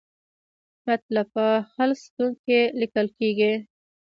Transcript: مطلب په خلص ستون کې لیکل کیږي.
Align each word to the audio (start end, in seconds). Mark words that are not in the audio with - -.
مطلب 0.87 1.27
په 1.35 1.45
خلص 1.73 1.99
ستون 2.07 2.31
کې 2.45 2.59
لیکل 2.81 3.07
کیږي. 3.17 3.53